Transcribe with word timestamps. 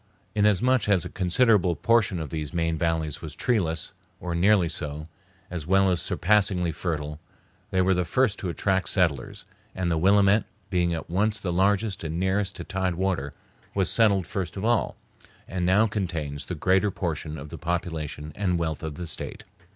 Inasmuch 0.33 0.89
as 0.89 1.05
a 1.05 1.09
considerable 1.11 1.75
portion 1.75 2.19
of 2.19 2.31
these 2.31 2.55
main 2.55 2.75
valleys 2.75 3.21
was 3.21 3.35
treeless, 3.35 3.91
or 4.19 4.33
nearly 4.33 4.67
so, 4.67 5.05
as 5.51 5.67
well 5.67 5.91
as 5.91 6.01
surpassingly 6.01 6.71
fertile, 6.71 7.19
they 7.69 7.81
were 7.83 7.93
the 7.93 8.03
first 8.03 8.39
to 8.39 8.49
attract 8.49 8.89
settlers; 8.89 9.45
and 9.75 9.91
the 9.91 9.99
Willamette, 9.99 10.45
being 10.71 10.91
at 10.91 11.07
once 11.07 11.39
the 11.39 11.53
largest 11.53 12.03
and 12.03 12.19
nearest 12.19 12.55
to 12.55 12.63
tide 12.63 12.95
water, 12.95 13.35
was 13.75 13.91
settled 13.91 14.25
first 14.25 14.57
of 14.57 14.65
all, 14.65 14.95
and 15.47 15.67
now 15.67 15.85
contains 15.85 16.47
the 16.47 16.55
greater 16.55 16.89
portion 16.89 17.37
of 17.37 17.49
the 17.49 17.59
population 17.59 18.31
and 18.33 18.57
wealth 18.57 18.81
of 18.81 18.95
the 18.95 19.05
State. 19.05 19.43